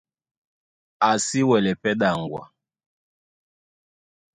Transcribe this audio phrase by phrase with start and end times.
[1.07, 2.41] A si wɛlɛ́ pɛ́ ɗaŋgwa.